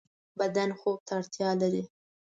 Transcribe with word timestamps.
بدن 0.39 0.69
خوب 0.79 0.97
ته 1.07 1.13
اړتیا 1.19 1.49
لری 1.61 1.83